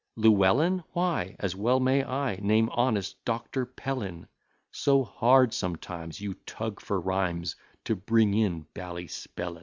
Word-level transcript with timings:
Llewellyn 0.15 0.83
why? 0.93 1.35
As 1.37 1.55
well 1.55 1.79
may 1.79 2.03
I 2.03 2.37
Name 2.37 2.69
honest 2.69 3.23
Doctor 3.23 3.67
Pellin; 3.67 4.25
So 4.71 5.03
hard 5.03 5.53
sometimes 5.53 6.19
you 6.19 6.33
tug 6.47 6.79
for 6.79 6.99
rhymes, 6.99 7.55
To 7.83 7.95
bring 7.95 8.33
in 8.33 8.65
Ballyspellin. 8.73 9.59